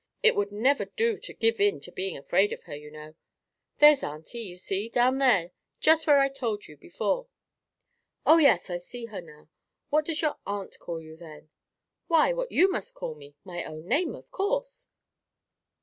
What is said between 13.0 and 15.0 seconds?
me—my own name, of course."